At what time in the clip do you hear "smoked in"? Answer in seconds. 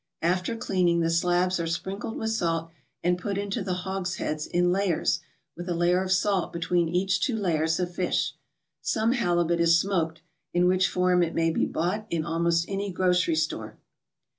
9.79-10.65